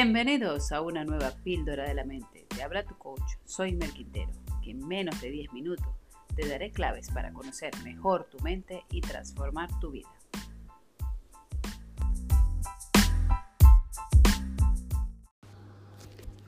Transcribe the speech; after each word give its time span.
Bienvenidos 0.00 0.70
a 0.70 0.80
una 0.80 1.04
nueva 1.04 1.32
píldora 1.42 1.88
de 1.88 1.92
la 1.92 2.04
mente. 2.04 2.46
Te 2.54 2.62
habla 2.62 2.84
tu 2.84 2.96
coach, 2.98 3.32
soy 3.44 3.74
Mel 3.74 3.92
Quintero, 3.92 4.30
que 4.62 4.70
en 4.70 4.86
menos 4.86 5.20
de 5.20 5.28
10 5.28 5.52
minutos 5.52 5.88
te 6.36 6.46
daré 6.46 6.70
claves 6.70 7.10
para 7.10 7.32
conocer 7.32 7.72
mejor 7.82 8.28
tu 8.30 8.38
mente 8.38 8.84
y 8.92 9.00
transformar 9.00 9.68
tu 9.80 9.90
vida. 9.90 10.08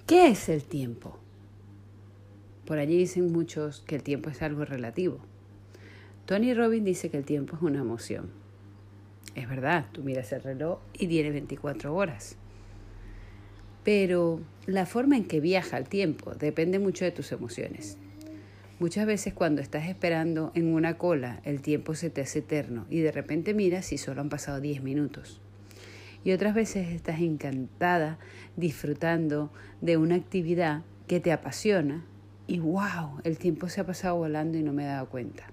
¿Qué 0.07 0.29
es 0.29 0.49
el 0.49 0.63
tiempo? 0.63 1.19
Por 2.67 2.79
allí 2.79 2.99
dicen 2.99 3.33
muchos 3.33 3.81
que 3.81 3.97
el 3.97 4.05
tiempo 4.05 4.31
es 4.31 4.43
algo 4.43 4.65
relativo. 4.65 5.19
Tony 6.25 6.55
Robbins 6.55 6.85
dice 6.85 7.11
que 7.11 7.17
el 7.17 7.25
tiempo 7.25 7.57
es 7.57 7.63
una 7.63 7.81
emoción. 7.81 8.31
Es 9.35 9.49
verdad, 9.49 9.87
tú 9.91 10.05
miras 10.05 10.31
el 10.31 10.41
reloj 10.45 10.79
y 10.93 11.09
tiene 11.09 11.33
24 11.33 11.93
horas. 11.93 12.37
Pero 13.85 14.41
la 14.67 14.87
forma 14.87 15.17
en 15.17 15.25
que 15.25 15.41
viaja 15.41 15.79
el 15.79 15.89
tiempo 15.89 16.35
depende 16.35 16.79
mucho 16.79 17.05
de 17.05 17.13
tus 17.13 17.33
emociones. 17.33 17.97
Muchas 18.79 19.05
veces 19.05 19.35
cuando 19.35 19.61
estás 19.61 19.89
esperando 19.89 20.53
en 20.55 20.73
una 20.73 20.97
cola, 20.97 21.41
el 21.45 21.61
tiempo 21.61 21.95
se 21.95 22.09
te 22.09 22.23
hace 22.23 22.39
eterno 22.39 22.87
y 22.89 23.01
de 23.01 23.13
repente 23.13 23.53
miras 23.53 23.93
y 23.93 23.99
solo 23.99 24.23
han 24.23 24.31
pasado 24.31 24.61
10 24.61 24.83
minutos. 24.83 25.41
Y 26.25 26.33
otras 26.33 26.55
veces 26.55 26.89
estás 26.89 27.21
encantada 27.21 28.19
disfrutando 28.57 29.51
de 29.81 29.97
una 29.97 30.15
actividad 30.15 30.83
que 31.07 31.21
te 31.21 31.33
apasiona 31.33 32.05
y 32.47 32.59
wow, 32.59 33.21
el 33.25 33.39
tiempo 33.39 33.69
se 33.69 33.81
ha 33.81 33.87
pasado 33.87 34.17
volando 34.17 34.59
y 34.59 34.63
no 34.63 34.73
me 34.73 34.85
he 34.85 34.87
dado 34.87 35.09
cuenta. 35.09 35.45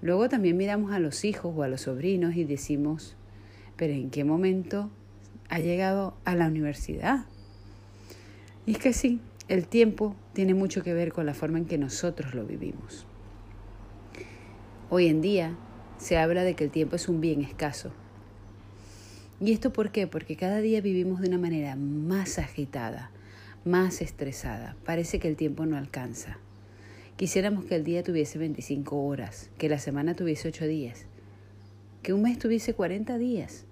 Luego 0.00 0.28
también 0.28 0.56
miramos 0.56 0.92
a 0.92 0.98
los 0.98 1.24
hijos 1.24 1.52
o 1.54 1.62
a 1.62 1.68
los 1.68 1.82
sobrinos 1.82 2.36
y 2.36 2.44
decimos, 2.44 3.16
pero 3.76 3.92
¿en 3.92 4.10
qué 4.10 4.24
momento 4.24 4.90
ha 5.52 5.58
llegado 5.58 6.14
a 6.24 6.34
la 6.34 6.46
universidad? 6.46 7.26
Y 8.64 8.72
es 8.72 8.78
que 8.78 8.94
sí, 8.94 9.20
el 9.48 9.66
tiempo 9.66 10.16
tiene 10.32 10.54
mucho 10.54 10.82
que 10.82 10.94
ver 10.94 11.12
con 11.12 11.26
la 11.26 11.34
forma 11.34 11.58
en 11.58 11.66
que 11.66 11.76
nosotros 11.76 12.32
lo 12.32 12.46
vivimos. 12.46 13.04
Hoy 14.88 15.08
en 15.08 15.20
día 15.20 15.54
se 15.98 16.16
habla 16.16 16.42
de 16.42 16.54
que 16.54 16.64
el 16.64 16.70
tiempo 16.70 16.96
es 16.96 17.06
un 17.06 17.20
bien 17.20 17.42
escaso. 17.42 17.92
¿Y 19.42 19.52
esto 19.52 19.74
por 19.74 19.92
qué? 19.92 20.06
Porque 20.06 20.36
cada 20.36 20.62
día 20.62 20.80
vivimos 20.80 21.20
de 21.20 21.28
una 21.28 21.36
manera 21.36 21.76
más 21.76 22.38
agitada, 22.38 23.10
más 23.66 24.00
estresada. 24.00 24.74
Parece 24.86 25.18
que 25.18 25.28
el 25.28 25.36
tiempo 25.36 25.66
no 25.66 25.76
alcanza. 25.76 26.38
Quisiéramos 27.16 27.66
que 27.66 27.74
el 27.74 27.84
día 27.84 28.02
tuviese 28.02 28.38
25 28.38 29.04
horas, 29.04 29.50
que 29.58 29.68
la 29.68 29.78
semana 29.78 30.16
tuviese 30.16 30.48
8 30.48 30.66
días, 30.66 31.04
que 32.02 32.14
un 32.14 32.22
mes 32.22 32.38
tuviese 32.38 32.72
40 32.72 33.18
días. 33.18 33.66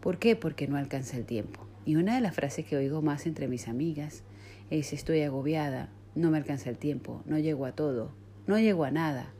¿Por 0.00 0.18
qué? 0.18 0.34
Porque 0.34 0.66
no 0.66 0.76
alcanza 0.76 1.16
el 1.16 1.26
tiempo. 1.26 1.66
Y 1.84 1.96
una 1.96 2.14
de 2.14 2.20
las 2.20 2.34
frases 2.34 2.64
que 2.64 2.76
oigo 2.76 3.02
más 3.02 3.26
entre 3.26 3.48
mis 3.48 3.68
amigas 3.68 4.22
es 4.70 4.92
estoy 4.92 5.22
agobiada, 5.22 5.90
no 6.14 6.30
me 6.30 6.38
alcanza 6.38 6.70
el 6.70 6.78
tiempo, 6.78 7.22
no 7.26 7.38
llego 7.38 7.66
a 7.66 7.72
todo, 7.72 8.12
no 8.46 8.58
llego 8.58 8.84
a 8.84 8.90
nada, 8.90 9.32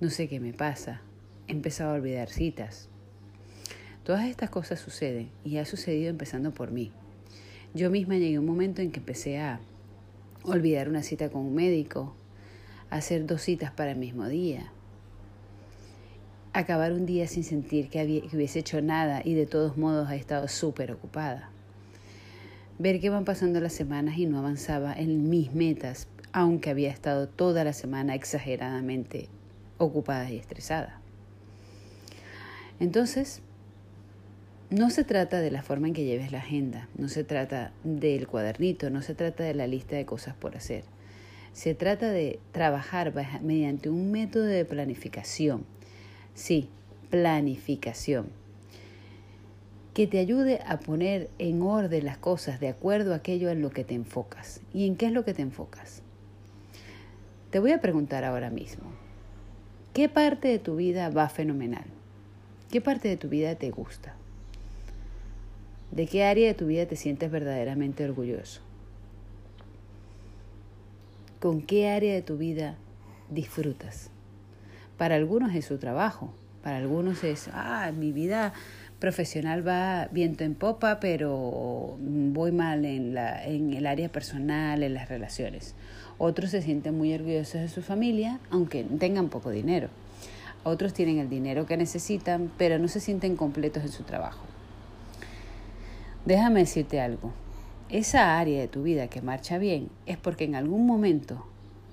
no 0.00 0.10
sé 0.10 0.28
qué 0.28 0.40
me 0.40 0.52
pasa, 0.52 1.02
he 1.48 1.52
empezado 1.52 1.90
a 1.90 1.94
olvidar 1.94 2.28
citas. 2.28 2.88
Todas 4.04 4.26
estas 4.26 4.50
cosas 4.50 4.80
suceden 4.80 5.30
y 5.44 5.58
ha 5.58 5.64
sucedido 5.64 6.10
empezando 6.10 6.52
por 6.52 6.70
mí. 6.70 6.92
Yo 7.74 7.90
misma 7.90 8.16
llegué 8.16 8.36
a 8.36 8.40
un 8.40 8.46
momento 8.46 8.82
en 8.82 8.90
que 8.90 9.00
empecé 9.00 9.38
a 9.38 9.60
olvidar 10.44 10.88
una 10.88 11.02
cita 11.02 11.30
con 11.30 11.42
un 11.42 11.54
médico, 11.54 12.14
hacer 12.90 13.26
dos 13.26 13.42
citas 13.42 13.70
para 13.70 13.92
el 13.92 13.98
mismo 13.98 14.28
día, 14.28 14.72
acabar 16.52 16.92
un 16.92 17.06
día 17.06 17.26
sin 17.26 17.44
sentir 17.44 17.88
que, 17.88 18.00
había, 18.00 18.22
hubiese 18.32 18.60
hecho 18.60 18.80
nada 18.82 19.22
y 19.24 19.34
de 19.34 19.46
todos 19.46 19.76
modos 19.76 20.08
ha 20.08 20.16
estado 20.16 20.48
súper 20.48 20.92
ocupada. 20.92 21.50
Ver 22.78 23.00
que 23.00 23.10
van 23.10 23.24
pasando 23.24 23.60
las 23.60 23.72
semanas 23.72 24.18
y 24.18 24.26
no 24.26 24.38
avanzaba 24.38 24.94
en 24.94 25.30
mis 25.30 25.52
metas, 25.52 26.08
aunque 26.32 26.70
había 26.70 26.90
estado 26.90 27.28
toda 27.28 27.64
la 27.64 27.72
semana 27.72 28.14
exageradamente 28.14 29.28
ocupada 29.78 30.30
y 30.30 30.38
estresada. 30.38 31.00
Entonces, 32.80 33.42
no 34.70 34.90
se 34.90 35.04
trata 35.04 35.40
de 35.40 35.50
la 35.50 35.62
forma 35.62 35.88
en 35.88 35.94
que 35.94 36.04
lleves 36.04 36.32
la 36.32 36.38
agenda, 36.38 36.88
no 36.96 37.08
se 37.08 37.24
trata 37.24 37.72
del 37.84 38.26
cuadernito, 38.26 38.88
no 38.90 39.02
se 39.02 39.14
trata 39.14 39.44
de 39.44 39.54
la 39.54 39.66
lista 39.66 39.96
de 39.96 40.06
cosas 40.06 40.34
por 40.34 40.56
hacer. 40.56 40.84
Se 41.52 41.74
trata 41.74 42.10
de 42.10 42.40
trabajar 42.52 43.12
mediante 43.42 43.90
un 43.90 44.10
método 44.10 44.44
de 44.44 44.64
planificación. 44.64 45.64
Sí, 46.34 46.68
planificación. 47.10 48.28
Que 49.94 50.06
te 50.06 50.18
ayude 50.18 50.60
a 50.66 50.78
poner 50.78 51.28
en 51.38 51.60
orden 51.60 52.06
las 52.06 52.16
cosas 52.16 52.58
de 52.60 52.68
acuerdo 52.68 53.12
a 53.12 53.16
aquello 53.16 53.50
en 53.50 53.60
lo 53.60 53.70
que 53.70 53.84
te 53.84 53.94
enfocas. 53.94 54.60
¿Y 54.72 54.86
en 54.86 54.96
qué 54.96 55.06
es 55.06 55.12
lo 55.12 55.24
que 55.24 55.34
te 55.34 55.42
enfocas? 55.42 56.02
Te 57.50 57.58
voy 57.58 57.72
a 57.72 57.82
preguntar 57.82 58.24
ahora 58.24 58.48
mismo. 58.48 58.90
¿Qué 59.92 60.08
parte 60.08 60.48
de 60.48 60.58
tu 60.58 60.76
vida 60.76 61.10
va 61.10 61.28
fenomenal? 61.28 61.84
¿Qué 62.70 62.80
parte 62.80 63.08
de 63.08 63.18
tu 63.18 63.28
vida 63.28 63.54
te 63.56 63.70
gusta? 63.70 64.14
¿De 65.90 66.06
qué 66.06 66.24
área 66.24 66.48
de 66.48 66.54
tu 66.54 66.68
vida 66.68 66.86
te 66.86 66.96
sientes 66.96 67.30
verdaderamente 67.30 68.02
orgulloso? 68.02 68.62
¿Con 71.38 71.60
qué 71.60 71.90
área 71.90 72.14
de 72.14 72.22
tu 72.22 72.38
vida 72.38 72.78
disfrutas? 73.28 74.08
Para 75.02 75.16
algunos 75.16 75.52
es 75.56 75.64
su 75.64 75.78
trabajo, 75.78 76.32
para 76.62 76.76
algunos 76.76 77.24
es, 77.24 77.50
ah, 77.52 77.90
mi 77.90 78.12
vida 78.12 78.52
profesional 79.00 79.66
va 79.66 80.06
viento 80.12 80.44
en 80.44 80.54
popa, 80.54 81.00
pero 81.00 81.96
voy 81.98 82.52
mal 82.52 82.84
en, 82.84 83.12
la, 83.12 83.44
en 83.44 83.72
el 83.72 83.88
área 83.88 84.10
personal, 84.10 84.84
en 84.84 84.94
las 84.94 85.08
relaciones. 85.08 85.74
Otros 86.18 86.50
se 86.50 86.62
sienten 86.62 86.96
muy 86.96 87.12
orgullosos 87.12 87.62
de 87.62 87.68
su 87.68 87.82
familia, 87.82 88.38
aunque 88.48 88.84
tengan 88.84 89.28
poco 89.28 89.50
dinero. 89.50 89.88
Otros 90.62 90.94
tienen 90.94 91.18
el 91.18 91.28
dinero 91.28 91.66
que 91.66 91.76
necesitan, 91.76 92.52
pero 92.56 92.78
no 92.78 92.86
se 92.86 93.00
sienten 93.00 93.34
completos 93.34 93.82
en 93.82 93.90
su 93.90 94.04
trabajo. 94.04 94.44
Déjame 96.26 96.60
decirte 96.60 97.00
algo. 97.00 97.32
Esa 97.88 98.38
área 98.38 98.60
de 98.60 98.68
tu 98.68 98.84
vida 98.84 99.08
que 99.08 99.20
marcha 99.20 99.58
bien 99.58 99.88
es 100.06 100.16
porque 100.16 100.44
en 100.44 100.54
algún 100.54 100.86
momento 100.86 101.44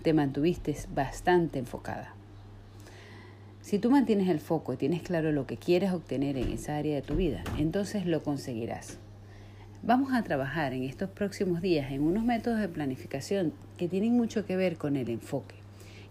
te 0.04 0.14
mantuviste 0.14 0.78
bastante 0.94 1.58
enfocada. 1.58 2.19
Si 3.70 3.78
tú 3.78 3.92
mantienes 3.92 4.30
el 4.30 4.40
foco 4.40 4.74
y 4.74 4.78
tienes 4.78 5.04
claro 5.04 5.32
lo 5.32 5.46
que 5.46 5.56
quieres 5.56 5.92
obtener 5.92 6.38
en 6.38 6.52
esa 6.52 6.76
área 6.76 6.96
de 6.96 7.04
tu 7.04 7.14
vida, 7.14 7.44
entonces 7.60 8.08
lo 8.08 8.24
conseguirás. 8.24 8.98
Vamos 9.84 10.12
a 10.12 10.24
trabajar 10.24 10.74
en 10.74 10.82
estos 10.82 11.12
próximos 11.12 11.62
días 11.62 11.92
en 11.92 12.02
unos 12.02 12.24
métodos 12.24 12.60
de 12.60 12.68
planificación 12.68 13.54
que 13.78 13.88
tienen 13.88 14.18
mucho 14.18 14.44
que 14.44 14.56
ver 14.56 14.78
con 14.78 14.96
el 14.96 15.08
enfoque, 15.08 15.54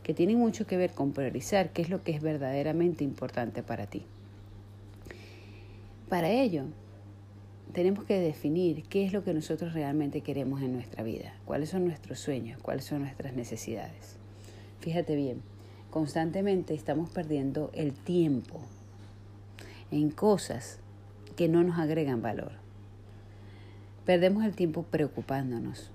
que 0.04 0.14
tienen 0.14 0.38
mucho 0.38 0.68
que 0.68 0.76
ver 0.76 0.92
con 0.92 1.10
priorizar 1.10 1.70
qué 1.70 1.82
es 1.82 1.91
lo 1.91 2.04
que 2.04 2.12
es 2.12 2.22
verdaderamente 2.22 3.02
importante 3.02 3.64
para 3.64 3.86
ti. 3.86 4.04
Para 6.08 6.30
ello, 6.30 6.62
tenemos 7.72 8.04
que 8.04 8.20
definir 8.20 8.84
qué 8.84 9.04
es 9.04 9.12
lo 9.12 9.24
que 9.24 9.34
nosotros 9.34 9.74
realmente 9.74 10.20
queremos 10.20 10.62
en 10.62 10.74
nuestra 10.74 11.02
vida, 11.02 11.34
cuáles 11.44 11.70
son 11.70 11.86
nuestros 11.86 12.20
sueños, 12.20 12.62
cuáles 12.62 12.84
son 12.84 13.00
nuestras 13.00 13.34
necesidades. 13.34 14.16
Fíjate 14.78 15.16
bien, 15.16 15.42
constantemente 15.91 16.75
estamos 16.75 17.10
perdiendo 17.10 17.71
el 17.75 17.93
tiempo 17.93 18.60
en 19.91 20.10
cosas 20.10 20.78
que 21.37 21.49
no 21.49 21.62
nos 21.62 21.78
agregan 21.78 22.22
valor. 22.22 22.53
Perdemos 24.04 24.44
el 24.44 24.54
tiempo 24.54 24.82
preocupándonos 24.84 25.91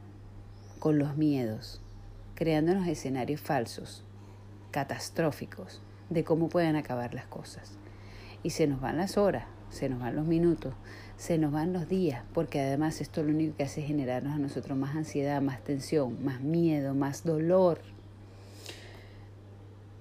con 0.80 1.00
los 1.00 1.18
miedos, 1.18 1.82
creándonos 2.36 2.88
escenarios 2.88 3.42
falsos, 3.42 4.03
catastróficos, 4.72 5.82
de 6.09 6.23
cómo 6.23 6.50
pueden 6.50 6.76
acabar 6.76 7.14
las 7.14 7.26
cosas. 7.26 7.72
Y 8.44 8.52
se 8.52 8.67
nos 8.67 8.82
van 8.82 8.97
las 8.97 9.17
horas, 9.17 9.46
se 9.70 9.90
nos 9.90 10.00
van 10.00 10.16
los 10.16 10.28
minutos, 10.28 10.73
se 11.17 11.38
nos 11.38 11.52
van 11.52 11.73
los 11.73 11.88
días, 11.88 12.23
porque 12.34 12.59
además 12.62 13.02
esto 13.02 13.23
lo 13.23 13.29
único 13.29 13.56
que 13.56 13.64
hace 13.64 13.82
es 13.82 13.88
generarnos 13.88 14.35
a 14.35 14.40
nosotros 14.40 14.78
más 14.78 14.96
ansiedad, 14.96 15.41
más 15.41 15.64
tensión, 15.64 16.23
más 16.23 16.41
miedo, 16.41 16.94
más 16.94 17.23
dolor. 17.23 17.79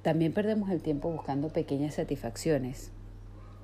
También 0.03 0.33
perdemos 0.33 0.71
el 0.71 0.83
tiempo 0.83 1.11
buscando 1.11 1.49
pequeñas 1.49 1.95
satisfacciones, 1.95 2.91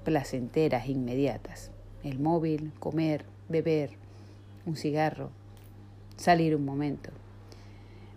placenteras, 0.04 0.88
inmediatas. 0.88 1.72
El 2.04 2.20
móvil, 2.20 2.72
comer, 2.78 3.24
beber, 3.48 3.90
un 4.64 4.76
cigarro, 4.76 5.30
salir 6.16 6.54
un 6.54 6.64
momento. 6.64 7.10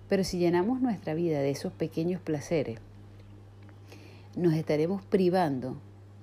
Pero 0.08 0.24
si 0.24 0.38
llenamos 0.38 0.82
nuestra 0.82 1.16
vida 1.16 1.40
de 1.40 1.50
esos 1.50 1.74
pequeños 1.74 2.22
placeres, 2.22 2.80
nos 4.36 4.54
estaremos 4.54 5.04
privando 5.04 5.78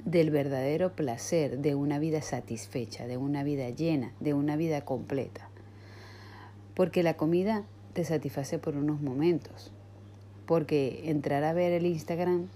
del 0.05 0.31
verdadero 0.31 0.93
placer 0.93 1.59
de 1.59 1.75
una 1.75 1.99
vida 1.99 2.23
satisfecha, 2.23 3.06
de 3.06 3.17
una 3.17 3.43
vida 3.43 3.71
llena, 3.71 4.12
de 4.21 4.35
una 4.35 4.56
vida 4.56 4.83
completa. 4.83 5.49
Porque 6.75 7.03
la 7.03 7.15
comida 7.15 7.65
te 7.93 8.05
satisface 8.05 8.59
por 8.59 8.77
unos 8.77 9.00
momentos. 9.00 9.73
Porque 10.49 11.03
entrar 11.11 11.45
a 11.45 11.53
ver 11.53 11.73
el 11.73 11.87
Instagram 11.87 12.49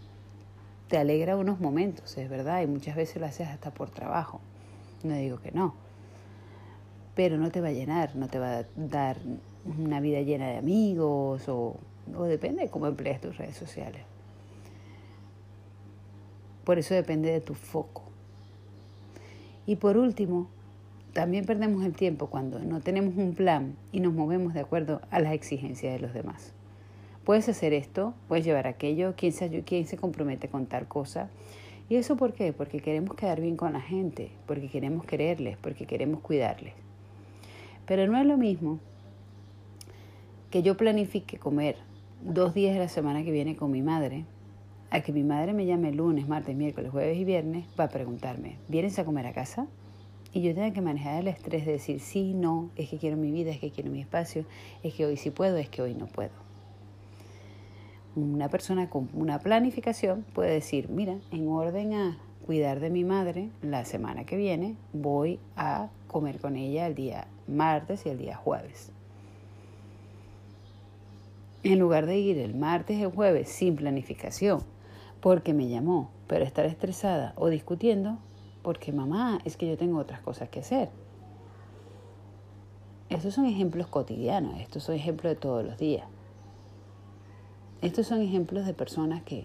te 0.89 0.99
alegra 0.99 1.37
unos 1.37 1.61
momentos, 1.61 2.19
es 2.19 2.29
verdad, 2.29 2.63
y 2.63 2.67
muchas 2.67 2.97
veces 2.97 3.19
lo 3.19 3.27
haces 3.27 3.47
hasta 3.47 3.71
por 3.71 3.91
trabajo. 3.91 4.41
No 5.05 5.15
digo 5.15 5.39
que 5.41 5.53
no. 5.53 5.75
pero 7.15 7.37
no 7.37 7.51
te 7.51 7.61
va 7.61 7.69
a 7.69 7.73
llenar, 7.73 8.17
no 8.17 8.29
te 8.29 8.39
va 8.39 8.59
a 8.61 8.65
dar 8.77 9.19
una 9.79 10.01
vida 10.01 10.21
llena 10.23 10.49
de 10.49 10.57
amigos 10.57 11.49
o, 11.49 11.77
o 12.17 12.25
depende 12.25 12.63
de 12.63 12.71
cómo 12.71 12.87
emplees 12.87 13.21
tus 13.21 13.37
redes 13.37 13.57
sociales. 13.57 14.03
Por 16.65 16.79
eso 16.79 16.95
depende 16.95 17.31
de 17.31 17.41
tu 17.41 17.55
foco. 17.55 18.03
Y 19.67 19.77
por 19.77 19.97
último, 19.97 20.49
también 21.13 21.45
perdemos 21.45 21.85
el 21.85 21.95
tiempo 21.95 22.29
cuando 22.29 22.59
no 22.61 22.81
tenemos 22.81 23.15
un 23.17 23.35
plan 23.35 23.77
y 23.93 24.01
nos 24.01 24.15
movemos 24.15 24.55
de 24.55 24.61
acuerdo 24.61 25.03
a 25.11 25.21
las 25.21 25.35
exigencias 25.35 25.93
de 25.93 26.01
los 26.01 26.15
demás. 26.15 26.55
Puedes 27.25 27.49
hacer 27.49 27.73
esto, 27.73 28.15
puedes 28.29 28.45
llevar 28.45 28.67
aquello, 28.67 29.15
quién 29.17 29.33
se, 29.33 29.63
quién 29.63 29.87
se 29.87 29.97
compromete 29.97 30.49
con 30.49 30.67
tal 30.67 30.89
cosa. 30.89 31.31
¿Y 31.89 31.97
eso 31.97 32.17
por 32.17 32.33
qué? 32.33 32.53
Porque 32.53 32.81
queremos 32.81 33.17
quedar 33.17 33.41
bien 33.41 33.57
con 33.57 33.73
la 33.73 33.81
gente, 33.81 34.31
porque 34.47 34.69
queremos 34.69 35.05
quererles, 35.05 35.57
porque 35.59 35.87
queremos 35.87 36.21
cuidarles. 36.21 36.75
Pero 37.87 38.07
no 38.07 38.19
es 38.19 38.27
lo 38.27 38.37
mismo 38.37 38.81
que 40.51 40.63
yo 40.63 40.77
planifique 40.77 41.39
comer 41.39 41.77
dos 42.25 42.55
días 42.55 42.75
de 42.75 42.81
la 42.81 42.89
semana 42.89 43.23
que 43.25 43.31
viene 43.31 43.57
con 43.57 43.71
mi 43.71 43.83
madre, 43.83 44.25
a 44.91 45.01
que 45.01 45.13
mi 45.13 45.23
madre 45.23 45.55
me 45.55 45.65
llame 45.65 45.93
lunes, 45.93 46.29
martes, 46.29 46.55
miércoles, 46.55 46.91
jueves 46.91 47.17
y 47.19 47.25
viernes 47.25 47.67
para 47.77 47.89
preguntarme, 47.89 48.59
¿vienes 48.69 48.99
a 48.99 49.05
comer 49.05 49.27
a 49.27 49.33
casa? 49.33 49.67
Y 50.35 50.43
yo 50.43 50.55
tengo 50.55 50.73
que 50.73 50.81
manejar 50.81 51.21
el 51.21 51.29
estrés 51.29 51.67
de 51.67 51.73
decir, 51.73 52.01
sí, 52.01 52.35
no, 52.35 52.71
es 52.77 52.89
que 52.89 52.99
quiero 52.99 53.17
mi 53.17 53.31
vida, 53.31 53.51
es 53.51 53.59
que 53.59 53.71
quiero 53.71 53.91
mi 53.91 54.01
espacio, 54.01 54.45
es 54.83 54.95
que 54.95 55.07
hoy 55.07 55.17
sí 55.17 55.31
puedo, 55.31 55.57
es 55.57 55.69
que 55.69 55.83
hoy 55.83 55.95
no 55.95 56.07
puedo. 56.07 56.52
Una 58.15 58.49
persona 58.49 58.91
con 58.91 59.09
una 59.15 59.39
planificación 59.39 60.27
puede 60.35 60.51
decir, 60.51 60.91
mira, 60.91 61.17
en 61.31 61.49
orden 61.49 61.95
a 61.95 62.19
cuidar 62.45 62.81
de 62.81 62.91
mi 62.91 63.05
madre, 63.05 63.49
la 63.63 63.87
semana 63.87 64.25
que 64.25 64.37
viene 64.37 64.77
voy 64.93 65.39
a 65.57 65.89
comer 66.09 66.39
con 66.39 66.57
ella 66.57 66.87
el 66.87 66.95
día 66.95 67.27
martes 67.49 68.05
y 68.05 68.11
el 68.11 68.19
día 68.19 68.37
jueves. 68.37 68.91
En 71.63 71.79
lugar 71.79 72.05
de 72.05 72.19
ir 72.19 72.39
el 72.39 72.55
martes 72.55 72.99
y 72.99 73.03
el 73.03 73.13
jueves 73.13 73.49
sin 73.49 73.77
planificación, 73.77 74.61
porque 75.21 75.55
me 75.55 75.69
llamó, 75.69 76.11
pero 76.27 76.45
estar 76.45 76.67
estresada 76.67 77.33
o 77.37 77.49
discutiendo, 77.49 78.19
porque 78.63 78.93
mamá, 78.93 79.41
es 79.45 79.57
que 79.57 79.69
yo 79.69 79.79
tengo 79.79 79.99
otras 79.99 80.21
cosas 80.21 80.51
que 80.51 80.61
hacer. 80.61 80.91
Estos 83.09 83.33
son 83.33 83.47
ejemplos 83.47 83.87
cotidianos, 83.87 84.61
estos 84.61 84.83
son 84.83 84.97
ejemplos 84.97 85.33
de 85.33 85.37
todos 85.37 85.65
los 85.65 85.79
días. 85.79 86.07
Estos 87.83 88.07
son 88.07 88.23
ejemplos 88.23 88.65
de 88.65 88.75
personas 88.75 89.25
que, 89.25 89.45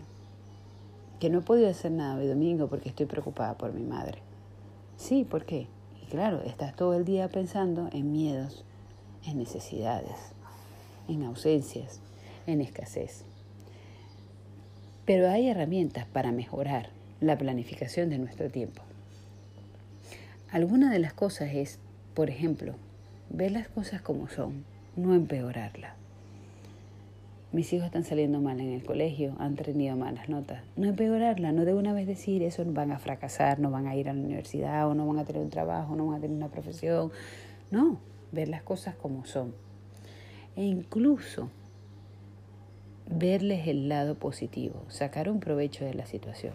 que 1.20 1.32
no 1.32 1.40
he 1.40 1.42
podido 1.42 1.70
hacer 1.70 1.92
nada 1.92 2.18
hoy 2.18 2.28
domingo 2.28 2.68
porque 2.68 2.88
estoy 2.90 3.08
preocupada 3.08 3.58
por 3.58 3.74
mi 3.74 3.82
madre. 3.82 4.20
Sí, 4.96 5.24
¿por 5.24 5.44
qué? 5.44 5.66
Y 6.04 6.06
claro, 6.06 6.44
estás 6.44 6.76
todo 6.76 6.94
el 6.94 7.04
día 7.04 7.30
pensando 7.30 7.90
en 7.92 8.12
miedos, 8.12 8.64
en 9.26 9.40
necesidades, 9.40 10.16
en 11.08 11.24
ausencias, 11.24 12.00
en 12.46 12.62
escasez. 12.62 13.24
Pero 15.08 15.32
hay 15.32 15.50
herramientas 15.50 16.06
para 16.06 16.32
mejorar 16.32 16.90
la 17.20 17.40
planificación 17.40 18.12
de 18.12 18.20
nuestro 18.20 18.52
tiempo. 18.52 18.84
Alguna 20.52 20.92
de 20.92 21.00
las 21.00 21.14
cosas 21.14 21.50
es, 21.56 21.80
por 22.14 22.30
ejemplo, 22.30 22.76
ver 23.32 23.52
las 23.52 23.68
cosas 23.68 24.04
como 24.04 24.30
son, 24.30 24.64
no 24.96 25.16
empeorarlas. 25.16 26.07
Mis 27.52 27.72
hijos 27.74 27.86
están 27.86 28.04
saliendo 28.04 28.42
mal 28.42 28.60
en 28.60 28.74
el 28.74 28.84
colegio, 28.84 29.36
han 29.40 29.56
tenido 29.56 29.96
malas 29.96 30.30
notas. 30.30 30.64
No 30.76 30.88
empeorarla, 30.88 31.52
no 31.52 31.66
de 31.66 31.74
una 31.74 31.94
vez 31.94 32.06
decir 32.06 32.44
eso 32.44 32.64
van 32.66 32.92
a 32.92 33.00
fracasar, 33.00 33.60
no 33.60 33.72
van 33.72 33.88
a 33.88 33.96
ir 33.96 34.10
a 34.10 34.14
la 34.14 34.20
universidad 34.20 34.88
o 34.88 34.94
no 34.94 35.08
van 35.08 35.20
a 35.20 35.26
tener 35.26 35.42
un 35.42 35.50
trabajo, 35.50 35.96
no 35.96 36.08
van 36.08 36.18
a 36.18 36.22
tener 36.22 36.36
una 36.36 36.50
profesión. 36.50 37.12
No, 37.72 38.00
ver 38.32 38.50
las 38.50 38.64
cosas 38.64 38.96
como 38.96 39.26
son. 39.26 39.54
E 40.56 40.64
incluso 40.64 41.50
verles 43.10 43.68
el 43.68 43.88
lado 43.88 44.16
positivo, 44.16 44.84
sacar 44.90 45.30
un 45.30 45.40
provecho 45.40 45.86
de 45.86 45.94
la 45.94 46.06
situación 46.06 46.54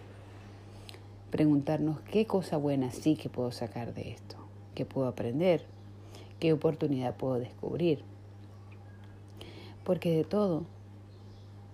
preguntarnos 1.33 1.99
qué 2.01 2.27
cosa 2.27 2.59
buena 2.59 2.91
sí 2.91 3.17
que 3.17 3.31
puedo 3.31 3.53
sacar 3.53 3.95
de 3.95 4.11
esto, 4.11 4.37
qué 4.75 4.85
puedo 4.85 5.09
aprender, 5.09 5.65
qué 6.39 6.53
oportunidad 6.53 7.17
puedo 7.17 7.39
descubrir. 7.39 8.05
Porque 9.83 10.15
de 10.15 10.25
todo, 10.25 10.67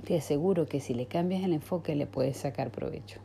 te 0.05 0.17
aseguro 0.17 0.67
que 0.67 0.81
si 0.81 0.95
le 0.95 1.07
cambias 1.07 1.43
el 1.45 1.53
enfoque 1.53 1.95
le 1.95 2.07
puedes 2.07 2.37
sacar 2.37 2.71
provecho. 2.71 3.21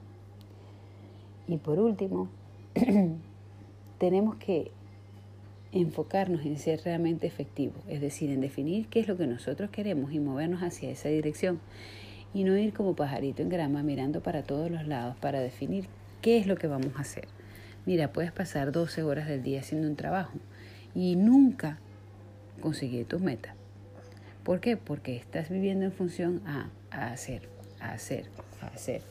Y 1.48 1.58
por 1.58 1.80
último, 1.80 2.30
tenemos 3.98 4.36
que 4.36 4.72
enfocarnos 5.72 6.46
en 6.46 6.58
ser 6.58 6.81
realmente 6.84 7.28
efectivos, 7.28 7.84
es 7.88 8.00
decir, 8.00 8.30
en 8.30 8.42
definir 8.42 8.88
qué 8.88 9.00
es 9.00 9.08
lo 9.08 9.18
que 9.18 9.28
nosotros 9.28 9.70
queremos 9.72 10.12
y 10.14 10.20
movernos 10.20 10.62
hacia 10.62 10.90
esa 10.90 11.10
dirección 11.10 11.60
y 12.34 12.44
no 12.44 12.58
ir 12.58 12.74
como 12.74 12.96
pajarito 12.96 13.42
en 13.42 13.50
grama 13.50 13.84
mirando 13.84 14.22
para 14.22 14.44
todos 14.44 14.69
los 14.69 14.88
lados 14.88 15.16
para 15.18 15.40
definir 15.40 15.88
¿Qué 16.24 16.38
es 16.38 16.48
lo 16.48 16.56
que 16.56 16.68
vamos 16.68 16.96
a 16.96 17.02
hacer? 17.02 17.28
Mira, 17.86 18.14
puedes 18.14 18.31
pasar 18.31 18.72
12 18.72 19.04
horas 19.04 19.28
del 19.28 19.44
día 19.44 19.60
haciendo 19.60 19.90
un 19.90 19.98
trabajo 19.98 20.31
y 20.96 21.18
nunca 21.18 21.80
conseguir 22.62 23.06
tus 23.06 23.19
metas. 23.19 23.58
¿Por 24.44 24.60
qué? 24.60 24.78
Porque 24.78 25.16
estás 25.16 25.50
viviendo 25.50 25.86
en 25.86 25.92
función 25.92 26.42
a, 26.45 26.69
hacer, 26.92 27.50
a 27.80 27.94
hacer, 27.94 28.25
a 28.62 28.68
hacer. 28.68 29.01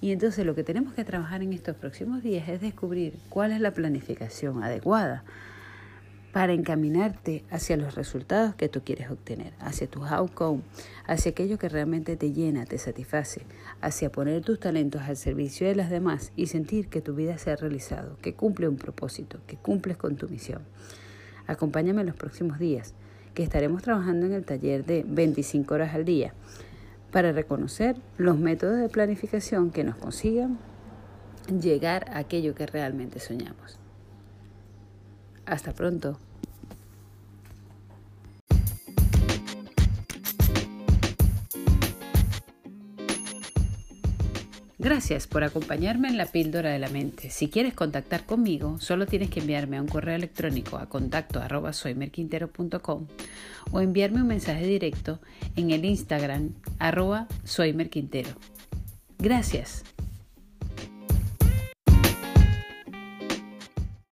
Y 0.00 0.12
entonces 0.12 0.46
lo 0.46 0.54
que 0.54 0.64
tenemos 0.64 0.94
que 0.94 1.04
trabajar 1.04 1.42
en 1.42 1.52
estos 1.52 1.76
próximos 1.76 2.22
días 2.22 2.48
es 2.48 2.60
descubrir 2.60 3.18
cuál 3.28 3.52
es 3.52 3.60
la 3.60 3.72
planificación 3.72 4.62
adecuada 4.62 5.24
para 6.32 6.52
encaminarte 6.52 7.44
hacia 7.50 7.76
los 7.76 7.96
resultados 7.96 8.54
que 8.54 8.68
tú 8.68 8.82
quieres 8.84 9.10
obtener, 9.10 9.52
hacia 9.58 9.88
tus 9.88 10.08
outcomes, 10.10 10.64
hacia 11.06 11.32
aquello 11.32 11.58
que 11.58 11.68
realmente 11.68 12.16
te 12.16 12.32
llena, 12.32 12.64
te 12.66 12.78
satisface, 12.78 13.42
hacia 13.80 14.12
poner 14.12 14.42
tus 14.42 14.60
talentos 14.60 15.02
al 15.02 15.16
servicio 15.16 15.66
de 15.66 15.74
las 15.74 15.90
demás 15.90 16.32
y 16.36 16.46
sentir 16.46 16.88
que 16.88 17.00
tu 17.00 17.14
vida 17.14 17.36
se 17.38 17.50
ha 17.50 17.56
realizado, 17.56 18.16
que 18.22 18.34
cumple 18.34 18.68
un 18.68 18.76
propósito, 18.76 19.40
que 19.46 19.56
cumples 19.56 19.96
con 19.96 20.16
tu 20.16 20.28
misión. 20.28 20.62
Acompáñame 21.48 22.02
en 22.02 22.06
los 22.06 22.16
próximos 22.16 22.60
días, 22.60 22.94
que 23.34 23.42
estaremos 23.42 23.82
trabajando 23.82 24.26
en 24.26 24.32
el 24.32 24.44
taller 24.44 24.84
de 24.84 25.04
25 25.06 25.74
horas 25.74 25.94
al 25.94 26.04
día 26.04 26.34
para 27.10 27.32
reconocer 27.32 27.96
los 28.18 28.38
métodos 28.38 28.78
de 28.78 28.88
planificación 28.88 29.70
que 29.70 29.84
nos 29.84 29.96
consigan 29.96 30.58
llegar 31.60 32.10
a 32.10 32.18
aquello 32.18 32.54
que 32.54 32.66
realmente 32.66 33.18
soñamos. 33.18 33.78
Hasta 35.46 35.72
pronto. 35.72 36.18
Gracias 44.82 45.26
por 45.26 45.44
acompañarme 45.44 46.08
en 46.08 46.16
la 46.16 46.24
píldora 46.24 46.70
de 46.70 46.78
la 46.78 46.88
mente. 46.88 47.28
Si 47.28 47.50
quieres 47.50 47.74
contactar 47.74 48.24
conmigo, 48.24 48.80
solo 48.80 49.04
tienes 49.04 49.28
que 49.28 49.40
enviarme 49.40 49.78
un 49.78 49.86
correo 49.86 50.14
electrónico 50.14 50.78
a 50.78 50.88
contacto 50.88 51.38
arroba 51.38 51.72
o 53.72 53.80
enviarme 53.82 54.22
un 54.22 54.26
mensaje 54.26 54.66
directo 54.66 55.20
en 55.54 55.70
el 55.70 55.84
Instagram 55.84 56.54
arroba 56.78 57.28
soymerquintero. 57.44 58.30
Gracias. 59.18 59.84